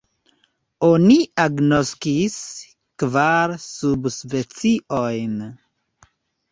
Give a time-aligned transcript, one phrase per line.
[0.87, 2.39] Oni agnoskis
[3.05, 5.39] kvar subspeciojn.